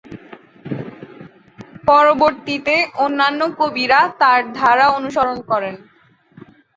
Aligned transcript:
পরবর্তীতে 1.87 2.75
অন্যান্য 3.05 3.41
কবিরা 3.59 3.99
তার 4.21 4.39
ধারা 4.53 4.85
অনুসরণ 4.97 5.37
করেন। 5.51 5.75